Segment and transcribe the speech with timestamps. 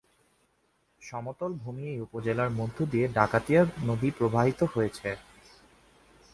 [1.01, 5.09] সমতল ভূমি এই উপজেলার মধ্য দিয়ে ডাকাতিয়া নদী প্রবাহিত হয়েছে।